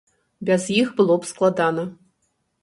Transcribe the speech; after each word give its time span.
Без 0.49 0.63
іх 0.81 0.89
было 1.01 1.17
б 1.19 1.29
складана. 1.33 1.85